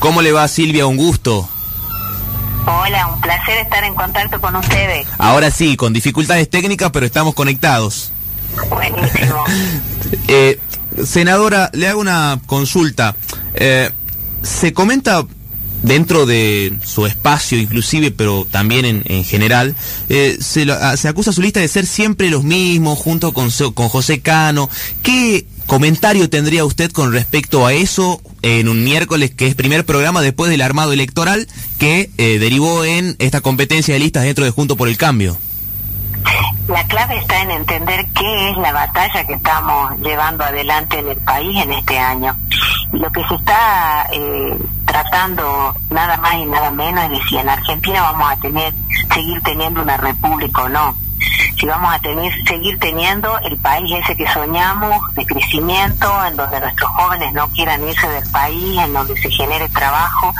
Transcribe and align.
¿Cómo 0.00 0.22
le 0.22 0.32
va 0.32 0.48
Silvia? 0.48 0.86
Un 0.86 0.96
gusto. 0.96 1.48
Hola, 2.66 3.06
un 3.08 3.20
placer 3.20 3.58
estar 3.58 3.84
en 3.84 3.94
contacto 3.94 4.40
con 4.40 4.54
ustedes. 4.56 5.06
Ahora 5.18 5.50
sí, 5.50 5.76
con 5.76 5.92
dificultades 5.92 6.48
técnicas, 6.50 6.90
pero 6.90 7.06
estamos 7.06 7.34
conectados. 7.34 8.12
Buenísimo. 8.68 9.44
Eh, 10.26 10.58
senadora, 11.04 11.70
le 11.72 11.86
hago 11.86 12.00
una 12.00 12.40
consulta. 12.46 13.14
Eh, 13.54 13.90
se 14.42 14.72
comenta 14.72 15.24
dentro 15.82 16.26
de 16.26 16.72
su 16.84 17.06
espacio 17.06 17.58
inclusive, 17.58 18.10
pero 18.10 18.44
también 18.50 18.84
en, 18.84 19.02
en 19.06 19.22
general, 19.24 19.76
eh, 20.08 20.36
se, 20.40 20.64
lo- 20.64 20.74
a- 20.74 20.96
se 20.96 21.06
acusa 21.08 21.30
a 21.30 21.32
su 21.32 21.42
lista 21.42 21.60
de 21.60 21.68
ser 21.68 21.86
siempre 21.86 22.28
los 22.28 22.42
mismos, 22.42 22.98
junto 22.98 23.32
con, 23.32 23.50
con 23.74 23.88
José 23.88 24.20
Cano. 24.20 24.68
¿Qué 25.02 25.46
comentario 25.70 26.28
tendría 26.28 26.64
usted 26.64 26.90
con 26.90 27.12
respecto 27.12 27.64
a 27.64 27.72
eso 27.72 28.20
en 28.42 28.68
un 28.68 28.82
miércoles 28.82 29.30
que 29.30 29.46
es 29.46 29.54
primer 29.54 29.86
programa 29.86 30.20
después 30.20 30.50
del 30.50 30.62
armado 30.62 30.92
electoral 30.92 31.46
que 31.78 32.10
eh, 32.18 32.40
derivó 32.40 32.84
en 32.84 33.14
esta 33.20 33.40
competencia 33.40 33.94
de 33.94 34.00
listas 34.00 34.24
dentro 34.24 34.44
de 34.44 34.50
Junto 34.50 34.74
por 34.74 34.88
el 34.88 34.98
Cambio? 34.98 35.38
La 36.66 36.84
clave 36.88 37.18
está 37.18 37.40
en 37.42 37.52
entender 37.52 38.04
qué 38.16 38.50
es 38.50 38.56
la 38.56 38.72
batalla 38.72 39.24
que 39.24 39.34
estamos 39.34 39.96
llevando 40.00 40.42
adelante 40.42 40.98
en 40.98 41.08
el 41.08 41.18
país 41.18 41.62
en 41.62 41.70
este 41.70 41.96
año. 41.96 42.36
Lo 42.90 43.08
que 43.12 43.22
se 43.28 43.36
está 43.36 44.08
eh, 44.12 44.58
tratando 44.86 45.72
nada 45.90 46.16
más 46.16 46.34
y 46.34 46.46
nada 46.46 46.72
menos 46.72 47.04
es 47.04 47.10
de 47.10 47.20
si 47.28 47.36
en 47.36 47.48
Argentina 47.48 48.02
vamos 48.02 48.28
a 48.28 48.36
tener, 48.40 48.74
seguir 49.14 49.40
teniendo 49.42 49.82
una 49.82 49.96
república 49.96 50.64
o 50.64 50.68
no. 50.68 50.96
Si 51.58 51.66
vamos 51.66 51.92
a 51.92 51.98
tener, 51.98 52.32
seguir 52.46 52.78
teniendo 52.78 53.38
el 53.40 53.56
país 53.58 53.90
ese 53.92 54.16
que 54.16 54.26
soñamos 54.32 54.98
de 55.14 55.26
crecimiento, 55.26 56.24
en 56.24 56.36
donde 56.36 56.60
nuestros 56.60 56.90
jóvenes 56.90 57.32
no 57.32 57.48
quieran 57.48 57.86
irse 57.86 58.08
del 58.08 58.28
país, 58.30 58.78
en 58.78 58.92
donde 58.92 59.16
se 59.20 59.30
genere 59.30 59.68
trabajo. 59.68 60.32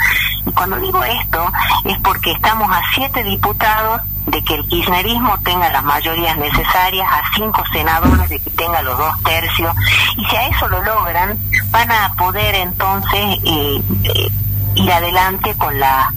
Y 0.46 0.52
cuando 0.52 0.76
digo 0.76 1.04
esto 1.04 1.52
es 1.84 1.98
porque 2.00 2.32
estamos 2.32 2.70
a 2.70 2.80
siete 2.94 3.22
diputados 3.22 4.00
de 4.26 4.42
que 4.44 4.54
el 4.54 4.66
kirchnerismo 4.68 5.36
tenga 5.44 5.70
las 5.70 5.82
mayorías 5.82 6.36
necesarias, 6.36 7.06
a 7.10 7.22
cinco 7.34 7.62
senadores 7.72 8.28
de 8.28 8.38
que 8.38 8.50
tenga 8.50 8.80
los 8.82 8.96
dos 8.96 9.22
tercios, 9.22 9.74
y 10.16 10.24
si 10.24 10.36
a 10.36 10.48
eso 10.48 10.68
lo 10.68 10.82
logran, 10.82 11.38
van 11.70 11.90
a 11.90 12.12
poder 12.16 12.54
entonces 12.54 13.38
eh, 13.44 13.82
eh, 14.04 14.28
ir 14.74 14.92
adelante 14.92 15.54
con 15.56 15.78
la 15.78 16.10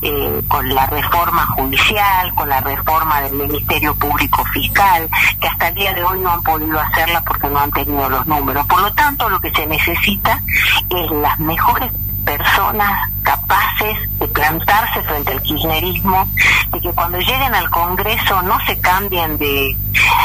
eh, 0.00 0.42
con 0.46 0.68
la 0.74 0.86
reforma 0.86 1.44
judicial, 1.46 2.32
con 2.34 2.48
la 2.48 2.60
reforma 2.60 3.20
del 3.22 3.32
Ministerio 3.32 3.94
Público 3.96 4.44
Fiscal, 4.46 5.08
que 5.40 5.48
hasta 5.48 5.68
el 5.68 5.74
día 5.74 5.92
de 5.92 6.04
hoy 6.04 6.20
no 6.20 6.30
han 6.30 6.42
podido 6.42 6.78
hacerla 6.78 7.20
porque 7.22 7.48
no 7.48 7.58
han 7.58 7.70
tenido 7.72 8.08
los 8.08 8.26
números. 8.26 8.64
Por 8.66 8.80
lo 8.80 8.92
tanto, 8.92 9.28
lo 9.28 9.40
que 9.40 9.50
se 9.50 9.66
necesita 9.66 10.40
es 10.88 11.10
las 11.10 11.38
mejores 11.40 11.90
personas 12.24 13.10
capaces 13.22 14.18
de 14.18 14.28
plantarse 14.28 15.02
frente 15.02 15.32
al 15.32 15.42
kirchnerismo, 15.42 16.28
de 16.72 16.80
que 16.80 16.92
cuando 16.92 17.18
lleguen 17.18 17.54
al 17.54 17.68
Congreso 17.70 18.42
no 18.42 18.58
se 18.66 18.78
cambien 18.80 19.36
de, 19.38 19.76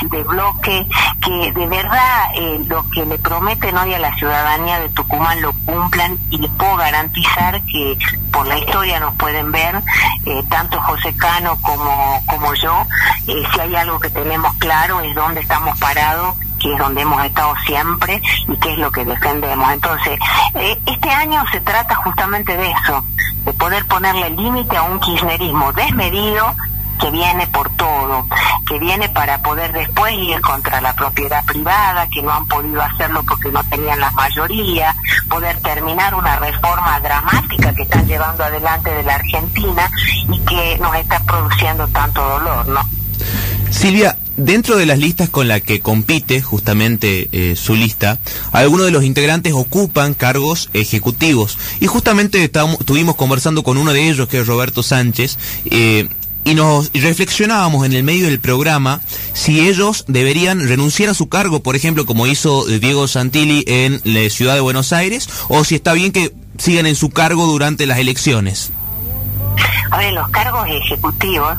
de 0.10 0.24
bloque, 0.24 0.88
que 1.22 1.52
de 1.52 1.68
verdad 1.68 2.32
eh, 2.36 2.60
lo 2.68 2.88
que 2.90 3.06
le 3.06 3.18
prometen 3.18 3.78
hoy 3.78 3.94
a 3.94 4.00
la 4.00 4.16
ciudadanía 4.16 4.80
de 4.80 4.90
Tucumán 4.90 5.42
lo 5.42 5.54
cumplan 5.66 6.18
y 6.30 6.38
les 6.38 6.52
puedo 6.52 6.76
garantizar 6.78 7.62
que 7.66 7.98
por 8.32 8.48
la 8.48 8.58
historia 8.58 9.00
nos 9.00 9.16
pueden 9.16 9.52
ver, 9.52 9.82
eh, 10.26 10.44
tanto 10.50 10.80
José 10.82 11.16
Cano 11.16 11.58
como, 11.62 12.22
como 12.26 12.54
yo, 12.56 12.86
eh, 13.28 13.44
si 13.54 13.60
hay 13.60 13.76
algo 13.76 14.00
que 14.00 14.10
tenemos 14.10 14.54
claro 14.56 15.02
es 15.02 15.16
dónde 15.16 15.42
estamos 15.42 15.80
parados 15.80 16.36
que 16.64 16.72
es 16.72 16.80
donde 16.80 17.02
hemos 17.02 17.24
estado 17.26 17.54
siempre 17.66 18.22
y 18.48 18.56
qué 18.58 18.72
es 18.72 18.80
lo 18.80 18.90
que 18.90 19.04
defendemos. 19.04 19.70
Entonces, 19.72 20.18
eh, 20.56 20.80
este 20.86 21.10
año 21.10 21.44
se 21.52 21.60
trata 21.60 21.94
justamente 21.96 22.56
de 22.56 22.72
eso, 22.72 23.04
de 23.44 23.54
poder 23.54 23.86
ponerle 23.86 24.30
límite 24.30 24.78
a 24.78 24.84
un 24.84 25.00
kirchnerismo 25.02 25.74
desmedido 25.74 26.56
que 27.04 27.12
viene 27.12 27.46
por 27.48 27.70
todo, 27.76 28.26
que 28.66 28.80
viene 28.80 29.10
para 29.10 29.42
poder 29.42 29.74
después 29.74 30.14
ir 30.14 30.40
contra 30.40 30.80
la 30.80 30.96
propiedad 30.96 31.44
privada, 31.46 32.08
que 32.08 32.22
no 32.22 32.32
han 32.32 32.48
podido 32.48 32.82
hacerlo 32.82 33.24
porque 33.28 33.52
no 33.52 33.62
tenían 33.66 34.00
la 34.00 34.10
mayoría, 34.12 34.96
poder 35.30 35.60
terminar 35.62 36.16
una 36.16 36.38
reforma 36.38 36.98
dramática 37.02 37.74
que 37.74 37.82
están 37.82 38.08
llevando 38.08 38.46
adelante 38.46 38.90
de 38.90 39.04
la 39.04 39.16
Argentina 39.16 39.92
y 40.32 40.40
que 40.40 40.78
nos 40.80 40.96
está 40.96 41.20
produciendo 41.26 41.86
tanto 41.90 42.22
dolor, 42.22 42.68
¿no? 42.70 42.82
Silvia, 43.70 44.18
dentro 44.38 44.78
de 44.78 44.86
las 44.86 44.98
listas 44.98 45.30
con 45.30 45.50
las 45.50 45.62
que 45.62 45.82
compite 45.82 46.42
justamente 46.42 47.28
eh, 47.34 47.56
su 47.58 47.76
lista, 47.76 48.20
algunos 48.54 48.86
de 48.86 48.92
los 48.92 49.04
integrantes 49.04 49.52
ocupan 49.52 50.14
cargos 50.14 50.70
ejecutivos. 50.74 51.58
Y 51.82 51.88
justamente 51.88 52.44
estuvimos 52.44 53.16
conversando 53.16 53.64
con 53.64 53.78
uno 53.78 53.92
de 53.92 54.08
ellos, 54.08 54.30
que 54.30 54.40
es 54.40 54.48
Roberto 54.48 54.84
Sánchez, 54.84 55.38
eh, 55.66 56.08
y 56.46 56.56
nos 56.56 56.92
reflexionábamos 56.94 57.86
en 57.86 57.94
el 57.94 58.04
medio 58.04 58.26
del 58.28 58.40
programa 58.40 59.02
si 59.34 59.68
ellos 59.68 60.06
deberían 60.08 60.68
renunciar 60.68 61.10
a 61.10 61.14
su 61.14 61.30
cargo, 61.30 61.62
por 61.64 61.76
ejemplo, 61.76 62.06
como 62.06 62.28
hizo 62.28 62.68
eh, 62.70 62.80
Diego 62.80 63.08
Santilli 63.08 63.64
en 63.68 64.02
la 64.04 64.30
ciudad 64.30 64.56
de 64.56 64.62
Buenos 64.62 64.92
Aires, 64.94 65.30
o 65.50 65.64
si 65.64 65.76
está 65.76 65.94
bien 65.94 66.12
que 66.12 66.34
sigan 66.58 66.86
en 66.86 66.96
su 66.96 67.10
cargo 67.10 67.46
durante 67.48 67.86
las 67.86 67.98
elecciones. 67.98 68.72
A 69.92 69.98
ver, 69.98 70.12
los 70.14 70.28
cargos 70.30 70.68
ejecutivos, 70.68 71.56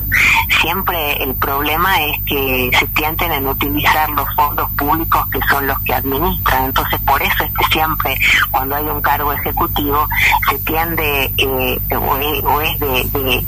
siempre 0.61 1.23
el 1.23 1.33
problema 1.35 1.95
es 2.03 2.21
que 2.27 2.69
se 2.77 2.85
tienden 2.87 3.31
en 3.31 3.47
utilizar 3.47 4.09
los 4.09 4.27
fondos 4.35 4.69
públicos 4.71 5.21
que 5.31 5.39
son 5.49 5.65
los 5.67 5.79
que 5.79 5.93
administran. 5.93 6.65
Entonces, 6.65 6.99
por 7.07 7.21
eso 7.21 7.43
es 7.45 7.51
que 7.57 7.65
siempre 7.71 8.17
cuando 8.51 8.75
hay 8.75 8.83
un 8.85 9.01
cargo 9.01 9.31
ejecutivo 9.31 10.05
se 10.49 10.59
tiende 10.59 11.31
eh, 11.37 11.79
o 11.95 12.17
es, 12.17 12.43
o 12.43 12.61
es 12.61 12.79
de, 12.79 12.87
de- 13.19 13.45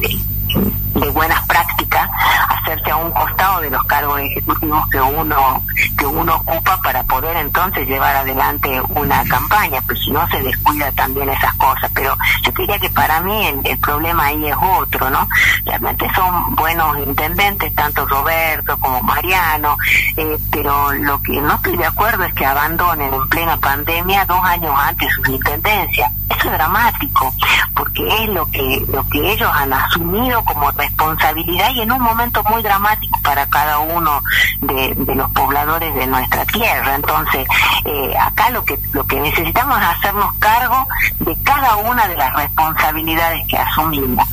de- 0.00 0.18
de 0.54 1.10
buenas 1.10 1.46
prácticas 1.46 2.08
hacerse 2.48 2.90
a 2.90 2.96
un 2.96 3.10
costado 3.12 3.60
de 3.60 3.70
los 3.70 3.82
cargos 3.84 4.20
ejecutivos 4.20 4.88
que 4.88 5.00
uno 5.00 5.62
que 5.96 6.06
uno 6.06 6.36
ocupa 6.36 6.80
para 6.82 7.02
poder 7.04 7.36
entonces 7.36 7.86
llevar 7.86 8.16
adelante 8.16 8.80
una 8.90 9.24
campaña, 9.24 9.80
pues 9.82 9.98
si 10.04 10.10
no 10.10 10.26
se 10.28 10.42
descuida 10.42 10.90
también 10.92 11.28
esas 11.28 11.54
cosas. 11.56 11.90
Pero 11.94 12.16
yo 12.42 12.52
diría 12.52 12.78
que 12.78 12.90
para 12.90 13.20
mí 13.20 13.46
el, 13.64 13.78
problema 13.78 14.26
ahí 14.26 14.46
es 14.46 14.56
otro, 14.78 15.10
¿no? 15.10 15.28
Realmente 15.64 16.06
son 16.14 16.54
buenos 16.54 16.98
intendentes, 16.98 17.74
tanto 17.74 18.06
Roberto 18.06 18.78
como 18.78 19.02
Mariano, 19.02 19.76
eh, 20.16 20.38
pero 20.50 20.92
lo 20.92 21.20
que 21.22 21.40
no 21.40 21.54
estoy 21.54 21.76
de 21.76 21.86
acuerdo 21.86 22.24
es 22.24 22.34
que 22.34 22.46
abandonen 22.46 23.12
en 23.12 23.28
plena 23.28 23.56
pandemia 23.56 24.24
dos 24.26 24.42
años 24.42 24.72
antes 24.76 25.12
sus 25.14 25.28
intendencias. 25.28 26.12
Eso 26.30 26.48
es 26.48 26.52
dramático, 26.52 27.34
porque 27.74 28.06
es 28.22 28.28
lo 28.30 28.48
que, 28.50 28.84
lo 28.92 29.06
que 29.08 29.32
ellos 29.32 29.50
han 29.52 29.72
asumido 29.72 30.44
como 30.44 30.70
responsabilidad 30.70 31.70
y 31.74 31.80
en 31.80 31.92
un 31.92 32.00
momento 32.00 32.42
muy 32.44 32.62
dramático 32.62 33.18
para 33.22 33.46
cada 33.48 33.78
uno 33.80 34.22
de, 34.60 34.94
los 35.14 35.30
pobladores 35.32 35.94
de 35.94 36.06
nuestra 36.06 36.44
tierra. 36.46 36.94
Entonces, 36.94 37.46
eh, 37.84 38.14
acá 38.18 38.50
lo 38.50 38.64
que, 38.64 38.78
lo 38.92 39.04
que 39.06 39.18
necesitamos 39.20 39.78
es 39.80 39.86
hacernos 39.86 40.32
cargo 40.38 40.86
de 41.18 41.36
cada 41.42 41.76
una 41.76 42.06
de 42.06 42.16
las 42.16 42.32
responsabilidades 42.34 43.46
que 43.48 43.58
asumimos. 43.58 44.26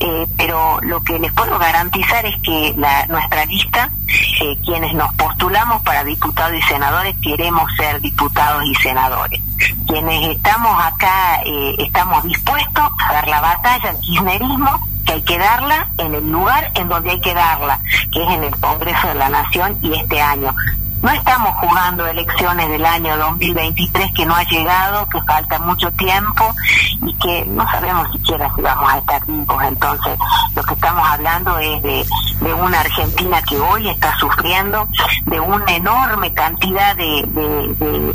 Eh, 0.00 0.26
pero 0.36 0.78
lo 0.82 1.02
que 1.02 1.18
les 1.18 1.32
puedo 1.32 1.58
garantizar 1.58 2.24
es 2.24 2.36
que 2.42 2.72
la, 2.76 3.04
nuestra 3.06 3.44
lista, 3.46 3.90
eh, 4.42 4.56
quienes 4.64 4.94
nos 4.94 5.12
postulamos 5.14 5.82
para 5.82 6.04
diputados 6.04 6.56
y 6.56 6.62
senadores, 6.62 7.16
queremos 7.20 7.70
ser 7.76 8.00
diputados 8.00 8.64
y 8.64 8.74
senadores. 8.76 9.40
Quienes 9.88 10.36
estamos 10.36 10.84
acá, 10.84 11.42
eh, 11.44 11.74
estamos 11.78 12.22
dispuestos 12.24 12.84
a 13.06 13.12
dar 13.12 13.26
la 13.26 13.40
batalla 13.40 13.90
al 13.90 14.00
kirchnerismo, 14.00 14.88
que 15.04 15.12
hay 15.14 15.22
que 15.22 15.38
darla 15.38 15.88
en 15.98 16.14
el 16.14 16.30
lugar 16.30 16.70
en 16.76 16.88
donde 16.88 17.10
hay 17.10 17.20
que 17.20 17.34
darla, 17.34 17.80
que 18.12 18.22
es 18.22 18.30
en 18.30 18.44
el 18.44 18.56
Congreso 18.56 19.08
de 19.08 19.14
la 19.14 19.28
Nación 19.30 19.78
y 19.82 19.94
este 19.94 20.20
año. 20.20 20.54
No 21.02 21.10
estamos 21.10 21.54
jugando 21.56 22.06
elecciones 22.06 22.68
del 22.68 22.84
año 22.84 23.16
2023 23.16 24.12
que 24.12 24.26
no 24.26 24.34
ha 24.34 24.42
llegado, 24.44 25.08
que 25.08 25.20
falta 25.22 25.58
mucho 25.60 25.90
tiempo 25.92 26.54
y 27.06 27.14
que 27.14 27.44
no 27.46 27.64
sabemos 27.70 28.10
siquiera 28.12 28.52
si 28.54 28.62
vamos 28.62 28.92
a 28.92 28.98
estar 28.98 29.24
vivos. 29.26 29.62
Entonces, 29.62 30.18
lo 30.56 30.62
que 30.64 30.74
estamos 30.74 31.08
hablando 31.08 31.58
es 31.58 31.82
de, 31.82 32.04
una 32.54 32.80
Argentina 32.80 33.40
que 33.42 33.58
hoy 33.58 33.88
está 33.88 34.16
sufriendo, 34.18 34.88
de 35.26 35.38
una 35.38 35.70
enorme 35.72 36.32
cantidad 36.32 36.96
de 36.96 38.14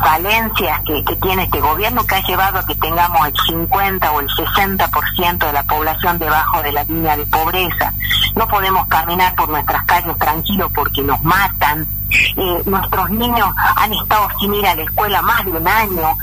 falencias 0.00 0.80
que, 0.84 1.04
que 1.04 1.16
tiene 1.16 1.44
este 1.44 1.60
gobierno 1.60 2.04
que 2.04 2.14
ha 2.16 2.22
llevado 2.22 2.58
a 2.58 2.66
que 2.66 2.74
tengamos 2.74 3.26
el 3.26 3.34
50 3.46 4.12
o 4.12 4.20
el 4.20 4.28
60% 4.28 5.38
de 5.38 5.52
la 5.52 5.62
población 5.62 6.18
debajo 6.18 6.62
de 6.62 6.72
la 6.72 6.84
línea 6.84 7.16
de 7.16 7.26
pobreza. 7.26 7.92
No 8.34 8.46
podemos 8.48 8.86
caminar 8.88 9.34
por 9.34 9.48
nuestras 9.48 9.84
calles 9.84 10.16
tranquilos 10.18 10.70
porque 10.74 11.02
nos 11.02 11.22
matan. 11.22 11.86
Eh, 12.10 12.62
nuestros 12.64 13.10
niños 13.10 13.48
han 13.76 13.92
estado 13.92 14.28
sin 14.40 14.54
ir 14.54 14.66
a 14.66 14.74
la 14.74 14.82
escuela 14.82 15.22
más 15.22 15.44
de 15.44 15.50
un 15.50 15.68
año 15.68 16.16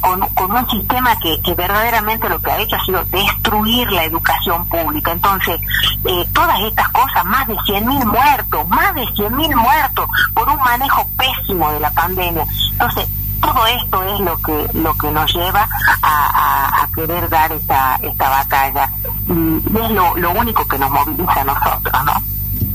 con, 0.00 0.20
con, 0.34 0.52
un 0.52 0.70
sistema 0.70 1.16
que, 1.18 1.40
que 1.40 1.54
verdaderamente 1.54 2.28
lo 2.28 2.38
que 2.40 2.50
ha 2.50 2.58
hecho 2.58 2.76
ha 2.76 2.84
sido 2.84 3.04
destruir 3.06 3.90
la 3.90 4.04
educación 4.04 4.68
pública. 4.68 5.12
Entonces, 5.12 5.60
eh, 6.04 6.28
todas 6.34 6.60
estas 6.60 6.88
cosas, 6.90 7.24
más 7.24 7.46
de 7.48 7.54
100.000 7.54 8.04
muertos, 8.04 8.68
más 8.68 8.94
de 8.94 9.02
100.000 9.02 9.56
muertos 9.56 10.06
por 10.34 10.48
un 10.48 10.58
manejo 10.58 11.08
pésimo 11.16 11.72
de 11.72 11.80
la 11.80 11.90
pandemia. 11.92 12.44
Entonces, 12.72 13.06
todo 13.40 13.66
esto 13.66 14.02
es 14.14 14.20
lo 14.20 14.36
que 14.38 14.78
lo 14.78 14.96
que 14.96 15.10
nos 15.10 15.34
lleva 15.34 15.68
a, 16.02 16.88
querer 16.94 17.28
dar 17.30 17.50
esta, 17.52 17.98
esta 18.02 18.28
batalla. 18.28 18.90
Y 19.28 19.76
es 19.78 19.90
lo, 19.90 20.14
lo 20.16 20.30
único 20.32 20.66
que 20.68 20.78
nos 20.78 20.90
moviliza 20.90 21.40
a 21.40 21.44
nosotros, 21.44 22.04
¿no? 22.04 22.12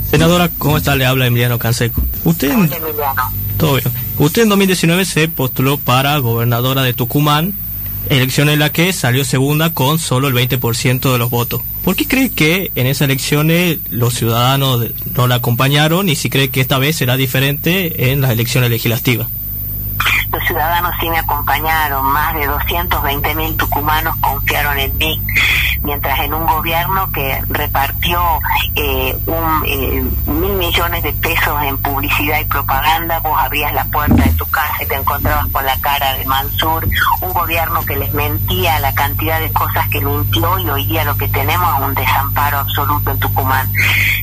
Senadora, 0.09 0.49
¿cómo 0.57 0.77
está? 0.77 0.95
Le 0.95 1.05
habla 1.05 1.27
Emiliano 1.27 1.59
Canseco. 1.59 2.01
Usted. 2.27 2.53
Todo 3.57 3.75
bien. 3.75 3.89
Usted 4.17 4.43
en 4.43 4.49
2019 4.49 5.05
se 5.05 5.29
postuló 5.29 5.77
para 5.77 6.17
gobernadora 6.17 6.81
de 6.81 6.93
Tucumán, 6.93 7.53
elección 8.09 8.49
en 8.49 8.59
la 8.59 8.69
que 8.69 8.91
salió 8.91 9.23
segunda 9.23 9.73
con 9.73 9.97
solo 9.97 10.27
el 10.27 10.33
20% 10.33 11.09
de 11.09 11.17
los 11.17 11.29
votos. 11.29 11.61
¿Por 11.85 11.95
qué 11.95 12.05
cree 12.05 12.29
que 12.29 12.69
en 12.75 12.85
esas 12.85 13.03
elecciones 13.03 13.79
los 13.89 14.13
ciudadanos 14.13 14.87
no 15.15 15.27
la 15.27 15.35
acompañaron 15.35 16.09
y 16.09 16.17
si 16.17 16.29
cree 16.29 16.49
que 16.49 16.59
esta 16.59 16.77
vez 16.79 16.97
será 16.97 17.15
diferente 17.15 18.11
en 18.11 18.19
las 18.19 18.31
elecciones 18.31 18.71
legislativas? 18.71 19.29
Los 20.29 20.43
ciudadanos 20.43 20.91
sí 20.99 21.07
me 21.09 21.19
acompañaron, 21.19 22.05
más 22.07 22.35
de 22.35 22.45
220 22.45 23.35
mil 23.35 23.55
tucumanos 23.55 24.17
confiaron 24.17 24.77
en 24.77 24.97
mí 24.97 25.21
mientras 25.83 26.19
en 26.19 26.33
un 26.33 26.45
gobierno 26.45 27.11
que 27.11 27.41
repartió 27.49 28.19
eh, 28.75 29.17
un, 29.25 29.63
eh, 29.65 30.03
mil 30.27 30.53
millones 30.53 31.03
de 31.03 31.13
pesos 31.13 31.61
en 31.63 31.77
publicidad 31.77 32.39
y 32.39 32.45
propaganda, 32.45 33.19
vos 33.19 33.37
abrías 33.39 33.73
la 33.73 33.85
puerta 33.85 34.23
de 34.23 34.31
tu 34.33 34.45
casa 34.45 34.83
y 34.83 34.85
te 34.85 34.95
encontrabas 34.95 35.47
con 35.47 35.65
la 35.65 35.79
cara 35.81 36.13
de 36.13 36.25
Mansur, 36.25 36.87
un 37.21 37.33
gobierno 37.33 37.83
que 37.85 37.95
les 37.95 38.13
mentía 38.13 38.79
la 38.79 38.93
cantidad 38.93 39.39
de 39.39 39.51
cosas 39.51 39.87
que 39.89 40.01
mintió 40.01 40.59
y 40.59 40.69
hoy 40.69 40.85
día 40.85 41.03
lo 41.03 41.15
que 41.17 41.27
tenemos 41.27 41.75
es 41.77 41.85
un 41.85 41.95
desamparo 41.95 42.59
absoluto 42.59 43.11
en 43.11 43.19
Tucumán. 43.19 43.71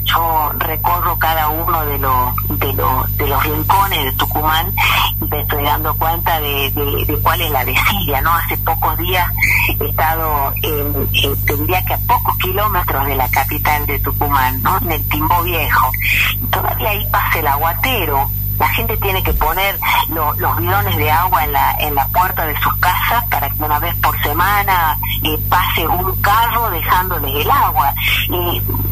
Yo 0.05 0.53
recorro 0.59 1.19
cada 1.19 1.49
uno 1.49 1.85
de 1.87 1.99
los, 1.99 2.59
de 2.59 2.73
los, 2.75 3.17
de 3.17 3.27
los 3.27 3.43
rincones 3.43 4.05
de 4.05 4.13
Tucumán 4.13 4.73
y 5.21 5.25
me 5.25 5.41
estoy 5.41 5.65
dando 5.65 5.95
cuenta 5.95 6.41
de, 6.41 7.19
cuál 7.23 7.41
es 7.41 7.51
la 7.51 7.65
desidia, 7.65 8.21
¿no? 8.21 8.33
Hace 8.33 8.57
pocos 8.59 8.97
días 8.99 9.27
he 9.81 9.85
estado 9.87 10.53
en 10.63 11.09
tendría 11.45 11.85
que 11.85 11.95
a 11.95 11.99
pocos 11.99 12.37
kilómetros 12.39 13.07
de 13.07 13.17
la 13.17 13.29
capital 13.29 13.87
de 13.87 13.99
Tucumán, 14.01 14.63
¿no? 14.63 14.79
En 14.79 14.93
el 14.93 15.09
Timbo 15.09 15.43
Viejo. 15.43 15.93
todavía 16.51 16.91
ahí 16.91 17.07
pasa 17.11 17.39
el 17.39 17.47
aguatero 17.47 18.29
la 18.59 18.69
gente 18.69 18.97
tiene 18.99 19.23
que 19.23 19.33
poner 19.35 19.79
los 20.09 20.57
bidones 20.59 20.97
de 20.97 21.11
agua 21.11 21.45
en 21.45 21.53
la, 21.53 21.77
en 21.81 21.95
la 21.95 22.07
puerta 22.09 22.47
de 22.47 22.57
sus 22.61 22.75
casas 22.77 23.25
para 23.29 23.51
que 23.51 23.63
una 23.63 23.79
vez 23.79 23.95
por 23.97 24.21
semana 24.23 24.97
eh, 25.25 25.39
pase 25.49 25.87
un 25.87 26.15
carro 26.21 26.71
dejándoles 26.71 27.35
el 27.35 27.51
agua. 27.51 27.93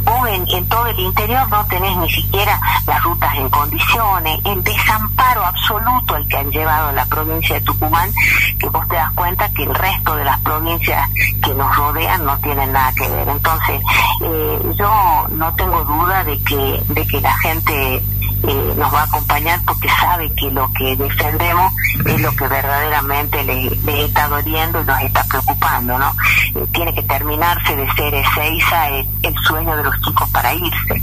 Vos 0.04 0.28
en, 0.28 0.68
todo 0.68 0.86
el 0.86 0.98
interior 0.98 1.48
no 1.48 1.64
tenés 1.66 1.96
ni 1.98 2.10
siquiera 2.10 2.60
las 2.86 3.02
rutas 3.02 3.34
en 3.34 3.48
condiciones, 3.48 4.40
el 4.44 4.62
desamparo 4.62 5.44
absoluto 5.44 6.14
al 6.14 6.26
que 6.28 6.36
han 6.36 6.50
llevado 6.50 6.92
la 6.92 7.04
provincia 7.06 7.56
de 7.56 7.60
Tucumán, 7.62 8.10
que 8.58 8.68
vos 8.68 8.86
te 8.88 8.96
das 8.96 9.12
cuenta 9.12 9.48
que 9.50 9.64
el 9.64 9.74
resto 9.74 10.16
de 10.16 10.24
las 10.24 10.40
provincias 10.40 11.10
que 11.42 11.54
nos 11.54 11.76
rodean 11.76 12.24
no 12.24 12.36
tienen 12.38 12.72
nada 12.72 12.92
que 12.94 13.08
ver. 13.08 13.28
Entonces, 13.28 13.82
eh, 14.22 14.58
yo 14.78 15.26
no 15.30 15.54
tengo 15.54 15.84
duda 15.84 16.24
de 16.24 16.38
que, 16.42 16.82
de 16.88 17.06
que 17.06 17.20
la 17.20 17.36
gente 17.38 17.96
eh, 17.96 18.74
nos 18.76 18.92
va 18.92 19.02
a 19.02 19.04
acompañar 19.04 19.60
porque 19.64 19.88
sabe 19.88 20.32
que 20.34 20.50
lo 20.50 20.70
que 20.72 20.96
defendemos 20.96 21.71
es 22.06 22.20
lo 22.20 22.34
que 22.36 22.48
verdaderamente 22.48 23.44
le, 23.44 24.04
está 24.04 24.28
doliendo 24.28 24.80
y 24.80 24.84
nos 24.84 25.00
está 25.02 25.24
preocupando, 25.24 25.98
¿no? 25.98 26.12
Eh, 26.54 26.66
tiene 26.72 26.94
que 26.94 27.02
terminarse 27.02 27.76
de 27.76 27.90
ser 27.92 28.14
Ezeiza 28.14 28.88
el, 28.88 29.06
el 29.22 29.34
sueño 29.46 29.76
de 29.76 29.84
los 29.84 30.00
chicos 30.00 30.28
para 30.30 30.54
irse. 30.54 31.01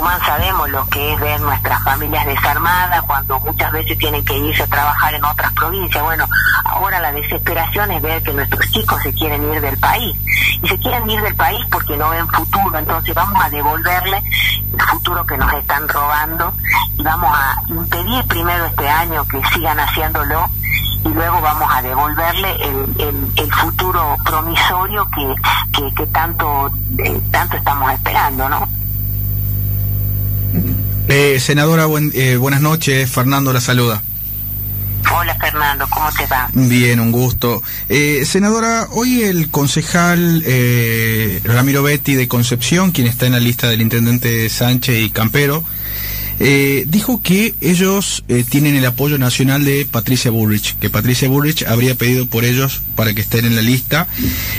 Tucumán 0.00 0.20
sabemos 0.24 0.70
lo 0.70 0.86
que 0.86 1.12
es 1.12 1.20
ver 1.20 1.38
nuestras 1.42 1.84
familias 1.84 2.24
desarmadas 2.24 3.02
cuando 3.02 3.38
muchas 3.40 3.70
veces 3.70 3.98
tienen 3.98 4.24
que 4.24 4.34
irse 4.34 4.62
a 4.62 4.66
trabajar 4.66 5.12
en 5.12 5.22
otras 5.22 5.52
provincias. 5.52 6.02
Bueno, 6.02 6.26
ahora 6.64 7.00
la 7.00 7.12
desesperación 7.12 7.90
es 7.90 8.00
ver 8.00 8.22
que 8.22 8.32
nuestros 8.32 8.66
chicos 8.70 9.02
se 9.02 9.12
quieren 9.12 9.52
ir 9.52 9.60
del 9.60 9.76
país. 9.76 10.16
Y 10.62 10.68
se 10.68 10.78
quieren 10.78 11.10
ir 11.10 11.20
del 11.20 11.34
país 11.34 11.60
porque 11.70 11.98
no 11.98 12.08
ven 12.08 12.26
futuro, 12.28 12.78
entonces 12.78 13.14
vamos 13.14 13.44
a 13.44 13.50
devolverle 13.50 14.22
el 14.72 14.80
futuro 14.80 15.26
que 15.26 15.36
nos 15.36 15.52
están 15.52 15.86
robando 15.86 16.54
y 16.96 17.02
vamos 17.02 17.30
a 17.34 17.56
impedir 17.68 18.24
primero 18.24 18.64
este 18.64 18.88
año 18.88 19.22
que 19.28 19.42
sigan 19.52 19.78
haciéndolo 19.80 20.46
y 21.04 21.08
luego 21.10 21.42
vamos 21.42 21.68
a 21.70 21.82
devolverle 21.82 22.56
el, 22.64 23.32
el, 23.36 23.52
futuro 23.52 24.16
promisorio 24.24 25.06
que, 25.10 25.92
que, 25.94 26.06
tanto, 26.06 26.70
eh, 26.96 27.20
tanto 27.30 27.58
estamos 27.58 27.92
esperando, 27.92 28.48
¿no? 28.48 28.79
Eh, 31.12 31.40
senadora, 31.40 31.86
eh, 32.14 32.36
buenas 32.36 32.60
noches. 32.60 33.10
Fernando 33.10 33.52
la 33.52 33.60
saluda. 33.60 34.00
Hola 35.12 35.36
Fernando, 35.40 35.84
¿cómo 35.90 36.08
te 36.16 36.24
va? 36.26 36.48
Bien, 36.52 37.00
un 37.00 37.10
gusto. 37.10 37.64
Eh, 37.88 38.24
senadora, 38.24 38.86
hoy 38.92 39.24
el 39.24 39.50
concejal 39.50 40.44
eh, 40.46 41.40
Ramiro 41.42 41.82
Betti 41.82 42.14
de 42.14 42.28
Concepción, 42.28 42.92
quien 42.92 43.08
está 43.08 43.26
en 43.26 43.32
la 43.32 43.40
lista 43.40 43.68
del 43.68 43.82
intendente 43.82 44.48
Sánchez 44.48 45.00
y 45.00 45.10
Campero, 45.10 45.64
eh, 46.40 46.84
dijo 46.88 47.22
que 47.22 47.54
ellos 47.60 48.24
tienen 48.48 48.74
el 48.74 48.86
apoyo 48.86 49.18
nacional 49.18 49.64
de 49.64 49.86
Patricia 49.88 50.30
Bullrich, 50.30 50.76
que 50.78 50.90
Patricia 50.90 51.28
Bullrich 51.28 51.64
habría 51.64 51.94
pedido 51.94 52.26
por 52.26 52.44
ellos 52.44 52.80
para 52.96 53.14
que 53.14 53.20
estén 53.20 53.44
en 53.44 53.54
la 53.54 53.62
lista. 53.62 54.08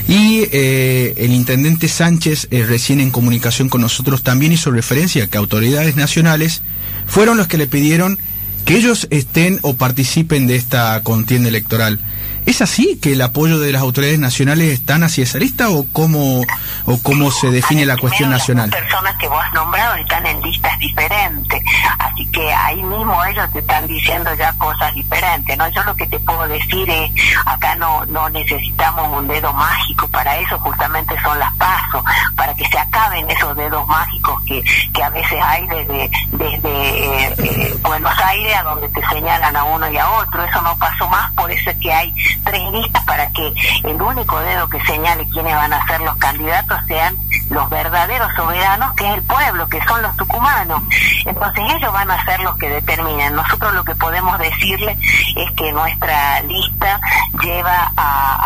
Y 0.07 0.45
el 0.51 1.33
intendente 1.33 1.87
Sánchez, 1.87 2.47
recién 2.51 3.01
en 3.01 3.11
comunicación 3.11 3.67
con 3.67 3.81
nosotros, 3.81 4.23
también 4.23 4.51
hizo 4.51 4.71
referencia 4.71 5.23
a 5.23 5.27
que 5.27 5.37
autoridades 5.37 5.95
nacionales 5.95 6.61
fueron 7.07 7.37
los 7.37 7.47
que 7.47 7.57
le 7.57 7.67
pidieron 7.67 8.19
que 8.65 8.77
ellos 8.77 9.07
estén 9.09 9.59
o 9.61 9.75
participen 9.75 10.47
de 10.47 10.55
esta 10.55 11.01
contienda 11.03 11.49
electoral. 11.49 11.99
¿Es 12.45 12.61
así 12.61 12.99
que 12.99 13.13
el 13.13 13.21
apoyo 13.21 13.59
de 13.59 13.71
las 13.71 13.81
autoridades 13.81 14.19
nacionales 14.19 14.73
están 14.73 15.03
hacia 15.03 15.23
esa 15.23 15.37
lista 15.37 15.69
o 15.69 15.85
cómo, 15.93 16.41
o 16.85 16.97
cómo 17.03 17.29
se 17.29 17.51
define 17.51 17.85
la 17.85 17.97
cuestión 17.97 18.29
nacional? 18.29 18.69
Las 18.71 18.81
personas 18.81 19.15
que 19.17 19.27
vos 19.27 19.43
has 19.43 19.53
nombrado 19.53 19.95
están 19.95 20.25
en 20.25 20.41
listas 20.41 20.77
diferentes, 20.79 21.63
así 21.99 22.25
que 22.27 22.51
ahí 22.51 22.81
mismo 22.81 23.23
ellos 23.25 23.51
te 23.53 23.59
están 23.59 23.85
diciendo 23.87 24.33
ya 24.35 24.51
cosas 24.53 24.93
diferentes, 24.95 25.55
¿no? 25.57 25.69
Yo 25.69 25.83
lo 25.83 25.95
que 25.95 26.07
te 26.07 26.19
puedo 26.19 26.47
decir 26.47 26.89
es, 26.89 27.11
acá 27.45 27.75
no, 27.75 28.05
no 28.07 28.29
necesitamos 28.29 29.17
un 29.17 29.27
dedo 29.27 29.53
mágico 29.53 30.07
para 30.07 30.37
eso, 30.37 30.57
justamente 30.59 31.15
son 31.21 31.37
las 31.37 31.53
pasos, 31.55 32.03
para 32.35 32.55
que 32.55 32.65
se 32.65 32.79
acaben 32.79 33.29
esos 33.29 33.55
dedos 33.55 33.87
mágicos 33.87 34.41
que, 34.47 34.63
que 34.93 35.03
a 35.03 35.09
veces 35.09 35.39
hay 35.41 35.67
desde, 35.67 36.09
desde 36.31 36.69
eh, 36.69 37.35
eh, 37.37 37.75
Buenos 37.81 38.17
Aires 38.19 38.55
a 38.57 38.63
donde 38.63 38.89
te 38.89 39.01
señalan 39.07 39.55
a 39.55 39.63
uno 39.63 39.91
y 39.91 39.97
a 39.97 40.09
otro, 40.09 40.43
eso 40.43 40.61
no 40.61 40.75
pasó 40.77 41.07
más, 41.07 41.31
por 41.33 41.51
eso 41.51 41.69
es 41.69 41.77
que 41.77 41.93
hay 41.93 42.13
tres 42.43 42.71
listas 42.71 43.03
para 43.05 43.29
que 43.31 43.53
el 43.83 44.01
único 44.01 44.39
dedo 44.39 44.69
que 44.69 44.81
señale 44.85 45.27
quiénes 45.29 45.55
van 45.55 45.73
a 45.73 45.85
ser 45.87 46.01
los 46.01 46.15
candidatos 46.17 46.79
sean 46.87 47.17
los 47.49 47.69
verdaderos 47.69 48.33
soberanos, 48.35 48.93
que 48.95 49.07
es 49.07 49.13
el 49.15 49.21
pueblo, 49.23 49.67
que 49.67 49.81
son 49.83 50.01
los 50.01 50.15
tucumanos. 50.15 50.81
Entonces 51.25 51.63
ellos 51.75 51.91
van 51.91 52.09
a 52.09 52.23
ser 52.25 52.39
los 52.41 52.55
que 52.57 52.69
determinen. 52.69 53.35
Nosotros 53.35 53.73
lo 53.73 53.83
que 53.83 53.95
podemos 53.95 54.37
decirle 54.39 54.97
es 55.35 55.51
que 55.51 55.71
nuestra 55.73 56.41
lista 56.43 56.99
lleva 57.41 57.80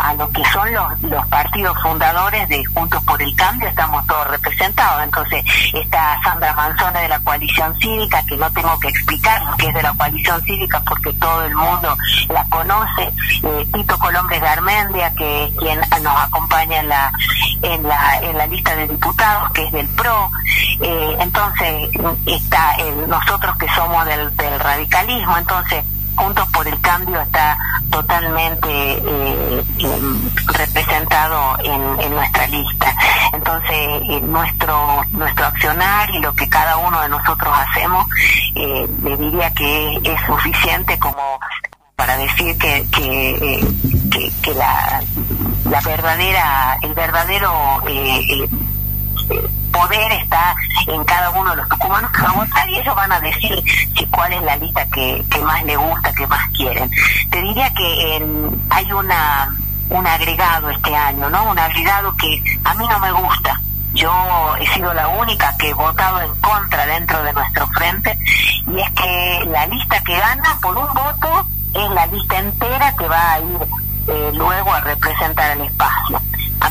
a, 0.06 0.14
lo 0.14 0.30
que 0.30 0.44
son 0.52 0.72
los, 0.72 1.02
los 1.02 1.26
partidos 1.26 1.76
fundadores 1.82 2.48
de 2.48 2.64
Juntos 2.66 3.02
por 3.04 3.20
el 3.20 3.34
Cambio, 3.34 3.68
estamos 3.68 4.06
todos 4.06 4.28
representados. 4.28 5.02
Entonces 5.04 5.44
está 5.72 6.20
Sandra 6.22 6.52
Manzone 6.54 7.00
de 7.02 7.08
la 7.08 7.18
coalición 7.20 7.74
cívica, 7.80 8.22
que 8.26 8.36
no 8.36 8.50
tengo 8.52 8.78
que 8.80 8.88
explicar 8.88 9.42
que 9.58 9.68
es 9.68 9.74
de 9.74 9.82
la 9.82 9.92
coalición 9.94 10.42
cívica 10.42 10.82
porque 10.86 11.12
todo 11.14 11.44
el 11.44 11.54
mundo 11.54 11.96
la 12.28 12.44
conoce. 12.48 13.12
Eh, 13.42 13.66
Tito 13.72 13.98
Colombres 13.98 14.40
Garmendia, 14.40 15.12
que 15.14 15.44
es 15.44 15.56
quien 15.56 15.80
nos 16.02 16.18
acompaña 16.18 16.80
en 16.80 16.88
la, 16.88 17.12
en 17.62 17.82
la, 17.82 18.18
en 18.20 18.38
la 18.38 18.46
lista 18.46 18.74
de 18.76 18.88
diputados, 18.88 19.50
que 19.52 19.64
es 19.64 19.72
del 19.72 19.88
PRO. 19.88 20.30
Eh, 20.80 21.16
entonces 21.20 21.90
está 22.26 22.72
el, 22.74 23.08
nosotros 23.08 23.56
que 23.56 23.68
somos 23.74 24.04
del, 24.04 24.30
radicalismo. 24.58 25.36
Entonces, 25.38 25.84
Juntos 26.16 26.48
por 26.52 26.66
el 26.66 26.80
Cambio 26.80 27.20
está 27.20 27.58
totalmente 27.90 28.68
eh, 28.68 29.62
representado 30.46 31.56
en, 31.62 32.10
nuestra 32.10 32.46
lista. 32.48 32.94
Entonces, 33.32 33.70
eh, 33.70 34.20
nuestro 34.22 35.04
nuestro 35.12 35.46
accionar 35.46 36.10
y 36.10 36.18
lo 36.20 36.34
que 36.34 36.48
cada 36.48 36.76
uno 36.78 37.00
de 37.02 37.08
nosotros 37.08 37.52
hacemos, 37.56 38.06
eh, 38.54 38.88
le 39.02 39.16
diría 39.16 39.52
que 39.52 40.00
es 40.02 40.20
suficiente 40.26 40.98
como 40.98 41.38
para 41.96 42.16
decir 42.18 42.56
que, 42.58 42.86
que, 42.90 43.66
que, 44.42 44.54
la, 44.54 45.02
la 45.68 45.80
verdadera, 45.80 46.78
el 46.82 46.92
verdadero 46.94 47.82
eh, 47.88 48.48
poder 49.78 50.12
está 50.12 50.54
en 50.86 51.04
cada 51.04 51.30
uno 51.30 51.50
de 51.50 51.56
los 51.56 51.68
tucumanos 51.68 52.10
que 52.10 52.22
van 52.22 52.30
a 52.30 52.34
votar 52.34 52.68
y 52.68 52.78
ellos 52.78 52.94
van 52.94 53.12
a 53.12 53.20
decir 53.20 53.64
si 53.96 54.06
cuál 54.06 54.32
es 54.32 54.42
la 54.42 54.56
lista 54.56 54.86
que, 54.86 55.24
que 55.30 55.38
más 55.40 55.62
le 55.64 55.76
gusta, 55.76 56.12
que 56.12 56.26
más 56.26 56.48
quieren. 56.50 56.90
Te 57.30 57.42
diría 57.42 57.72
que 57.74 58.22
hay 58.70 58.92
una 58.92 59.50
un 59.88 60.06
agregado 60.06 60.70
este 60.70 60.94
año, 60.94 61.30
¿no? 61.30 61.50
Un 61.50 61.58
agregado 61.58 62.14
que 62.16 62.42
a 62.64 62.74
mí 62.74 62.86
no 62.88 62.98
me 62.98 63.12
gusta. 63.12 63.60
Yo 63.94 64.56
he 64.60 64.66
sido 64.74 64.92
la 64.92 65.08
única 65.08 65.56
que 65.58 65.70
he 65.70 65.74
votado 65.74 66.20
en 66.20 66.34
contra 66.40 66.86
dentro 66.86 67.22
de 67.22 67.32
nuestro 67.32 67.66
frente 67.68 68.18
y 68.66 68.80
es 68.80 68.90
que 68.90 69.44
la 69.46 69.66
lista 69.66 70.02
que 70.02 70.18
gana 70.18 70.58
por 70.60 70.76
un 70.76 70.92
voto 70.92 71.46
es 71.72 71.90
la 71.90 72.06
lista 72.06 72.38
entera 72.38 72.94
que 72.96 73.08
va 73.08 73.32
a 73.32 73.40
ir 73.40 73.68
eh, 74.08 74.32
luego 74.34 74.72
a 74.72 74.80
representar 74.80 75.56
el 75.56 75.62
espacio. 75.62 76.20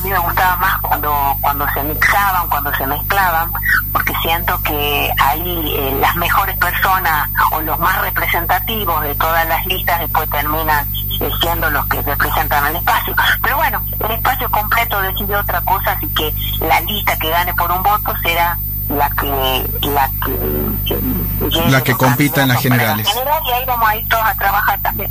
Mí 0.06 0.12
me 0.12 0.20
gustaba 0.20 0.56
más 0.58 0.78
cuando, 0.82 1.36
cuando 1.42 1.66
se 1.74 1.82
mixaban, 1.82 2.48
cuando 2.48 2.72
se 2.76 2.86
mezclaban, 2.86 3.52
porque 3.92 4.14
siento 4.22 4.62
que 4.62 5.12
ahí 5.18 5.74
eh, 5.76 5.98
las 6.00 6.16
mejores 6.18 6.56
personas 6.58 7.28
o 7.52 7.60
los 7.62 7.80
más 7.80 8.00
representativos 8.02 9.02
de 9.02 9.16
todas 9.16 9.48
las 9.48 9.66
listas 9.66 10.00
después 10.02 10.30
terminan 10.30 10.88
eh, 11.20 11.32
siendo 11.42 11.72
los 11.72 11.88
que 11.88 12.04
representan 12.04 12.68
el 12.68 12.76
espacio. 12.76 13.16
Pero 13.42 13.56
bueno, 13.58 13.82
el 14.08 14.12
espacio 14.12 14.48
completo 14.52 15.02
decide 15.02 15.36
otra 15.38 15.60
cosa, 15.62 15.94
así 15.94 16.08
que 16.10 16.32
la 16.60 16.80
lista 16.82 17.18
que 17.18 17.30
gane 17.32 17.56
por 17.56 17.72
un 17.72 17.82
voto 17.82 18.14
será 18.22 18.60
la 18.90 19.10
que 19.10 19.90
la 19.90 20.12
que, 20.24 21.68
la 21.68 21.82
que 21.82 21.96
compita 21.96 22.44
en 22.44 22.50
las 22.50 22.62
generales. 22.62 23.08
y 23.08 23.52
ahí 23.52 23.66
vamos 23.66 23.90
a 23.90 23.96
ir 23.96 24.08
todos 24.08 24.24
a 24.24 24.36
trabajar 24.36 24.80
también. 24.84 25.10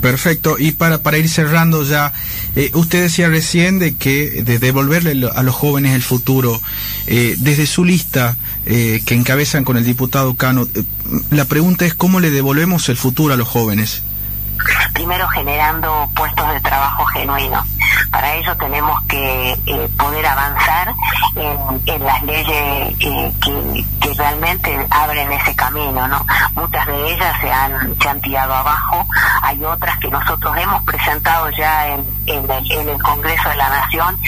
Perfecto. 0.00 0.56
Y 0.58 0.72
para, 0.72 0.98
para 0.98 1.18
ir 1.18 1.28
cerrando 1.28 1.82
ya, 1.82 2.12
eh, 2.58 2.72
usted 2.74 3.02
decía 3.02 3.28
recién 3.28 3.78
de 3.78 3.94
que 3.94 4.42
de 4.42 4.58
devolverle 4.58 5.30
a 5.32 5.42
los 5.44 5.54
jóvenes 5.54 5.94
el 5.94 6.02
futuro, 6.02 6.60
eh, 7.06 7.36
desde 7.38 7.66
su 7.66 7.84
lista 7.84 8.36
eh, 8.66 9.00
que 9.06 9.14
encabezan 9.14 9.62
con 9.62 9.76
el 9.76 9.84
diputado 9.84 10.34
Cano, 10.34 10.66
la 11.30 11.44
pregunta 11.44 11.86
es 11.86 11.94
cómo 11.94 12.18
le 12.18 12.30
devolvemos 12.30 12.88
el 12.88 12.96
futuro 12.96 13.32
a 13.32 13.36
los 13.36 13.46
jóvenes. 13.46 14.02
Primero 14.92 15.28
generando 15.28 16.08
puestos 16.14 16.52
de 16.52 16.60
trabajo 16.60 17.04
genuinos. 17.06 17.66
Para 18.10 18.34
ello 18.34 18.56
tenemos 18.56 19.00
que 19.02 19.56
poder 19.98 20.26
avanzar 20.26 20.94
en, 21.36 22.04
las 22.04 22.22
leyes 22.22 22.96
que, 22.98 23.32
que, 23.40 24.14
realmente 24.16 24.86
abren 24.90 25.30
ese 25.30 25.54
camino, 25.54 26.08
¿no? 26.08 26.26
Muchas 26.54 26.86
de 26.86 27.12
ellas 27.12 27.36
se 27.40 27.52
han, 27.52 27.96
se 28.00 28.08
han 28.08 28.20
tirado 28.20 28.52
abajo, 28.52 29.06
hay 29.42 29.62
otras 29.62 29.96
que 29.98 30.08
nosotros 30.08 30.56
hemos 30.56 30.82
presentado 30.82 31.48
ya 31.50 31.88
en, 31.88 32.04
en, 32.26 32.88
el, 32.88 33.00
Congreso 33.02 33.48
de 33.50 33.56
la 33.56 33.68
Nación 33.68 34.18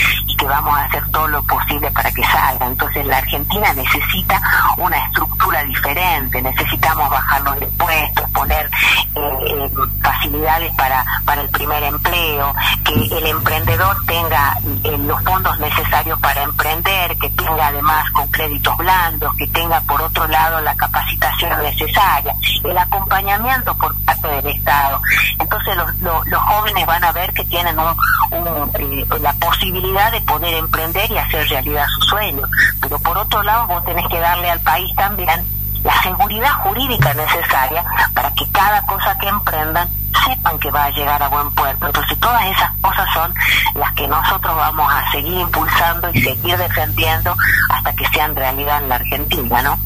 vamos 0.51 0.77
a 0.77 0.85
hacer 0.85 1.09
todo 1.11 1.29
lo 1.29 1.43
posible 1.45 1.91
para 1.93 2.11
que 2.11 2.23
salga. 2.25 2.67
Entonces 2.67 3.07
la 3.07 3.19
Argentina 3.19 3.73
necesita 3.73 4.41
una 4.77 4.97
estructura 5.07 5.63
diferente, 5.65 6.43
necesitamos 6.43 7.09
bajar 7.09 7.41
los 7.43 7.63
impuestos, 7.63 8.31
poner 8.31 8.67
eh, 9.15 9.21
eh, 9.47 9.71
facilidades 10.03 10.75
para, 10.75 11.05
para 11.25 11.43
el 11.43 11.49
primer 11.51 11.83
empleo, 11.85 12.55
que 12.85 13.19
el 13.19 13.27
emprendedor 13.27 13.97
tenga 14.07 14.59
eh, 14.85 14.99
los 14.99 15.23
fondos 15.23 15.59
necesarios 15.61 16.19
para 16.21 16.43
emprender, 16.43 17.17
que 17.19 17.31
tenga 17.31 17.69
además 17.69 18.11
con 18.11 18.29
créditos 18.29 18.77
blandos, 18.77 19.35
que 19.37 19.47
tenga 19.49 19.81
por 19.83 20.03
otro 20.03 20.27
lado 20.27 20.61
la 20.61 20.75
capacitación 20.77 21.63
necesaria, 21.63 22.35
el 22.65 22.77
acompañamiento 22.77 23.75
por 23.77 23.95
parte 24.05 24.20
del 24.29 24.47
Estado. 24.47 25.01
Entonces 25.39 25.77
los, 25.77 26.43
jóvenes 26.43 26.87
van 26.87 27.05
a 27.05 27.13
ver 27.13 27.33
que 27.33 27.45
tienen 27.45 27.77
un, 27.79 29.23
la 29.23 29.33
posibilidad 29.35 30.13
de 30.13 30.21
poder 30.23 30.55
emprender 30.55 31.11
y 31.11 31.19
hacer 31.19 31.49
realidad 31.49 31.87
su 31.99 32.03
sueño. 32.03 32.43
Pero 32.81 32.99
por 32.99 33.19
otro 33.19 33.43
lado 33.43 33.67
vos 33.67 33.85
tenés 33.85 34.07
que 34.09 34.19
darle 34.19 34.51
al 34.51 34.61
país 34.61 34.95
también 34.97 35.45
la 35.83 36.03
seguridad 36.03 36.53
jurídica 36.63 37.15
necesaria 37.15 37.85
para 38.15 38.33
que 38.35 38.47
cada 38.51 38.85
cosa 38.87 39.17
que 39.19 39.29
emprendan 39.29 39.89
sepan 40.27 40.59
que 40.59 40.71
va 40.71 40.85
a 40.85 40.91
llegar 40.91 41.23
a 41.23 41.29
buen 41.29 41.51
puerto. 41.53 41.87
Entonces 41.87 42.19
todas 42.19 42.45
esas 42.47 42.71
cosas 42.81 43.09
son 43.15 43.35
las 43.75 43.93
que 43.95 44.07
nosotros 44.07 44.55
vamos 44.55 44.93
a 44.93 45.11
seguir 45.11 45.41
impulsando 45.41 46.11
y 46.13 46.23
seguir 46.23 46.57
defendiendo 46.57 47.35
hasta 47.71 47.93
que 47.95 48.07
sean 48.09 48.37
realidad 48.37 48.83
en 48.83 48.89
la 48.89 48.97
Argentina, 48.97 49.63
¿no? 49.63 49.79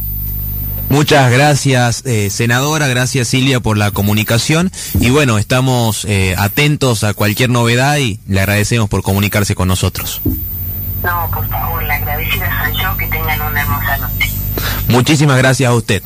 Muchas 0.94 1.28
gracias, 1.32 2.06
eh, 2.06 2.30
senadora, 2.30 2.86
gracias 2.86 3.26
Silvia 3.26 3.58
por 3.58 3.76
la 3.76 3.90
comunicación 3.90 4.70
y 5.00 5.10
bueno, 5.10 5.38
estamos 5.38 6.04
eh, 6.04 6.36
atentos 6.38 7.02
a 7.02 7.14
cualquier 7.14 7.50
novedad 7.50 7.96
y 7.96 8.20
le 8.28 8.38
agradecemos 8.38 8.88
por 8.88 9.02
comunicarse 9.02 9.56
con 9.56 9.66
nosotros. 9.66 10.20
No, 11.02 11.28
por 11.34 11.48
favor, 11.48 11.82
la 11.82 11.96
agradecida 11.96 12.48
soy 12.64 12.80
yo, 12.80 12.96
que 12.96 13.06
tengan 13.08 13.42
una 13.42 13.60
hermosa 13.60 13.96
noche. 13.96 14.30
Muchísimas 14.86 15.36
gracias 15.36 15.68
a 15.68 15.74
usted. 15.74 16.00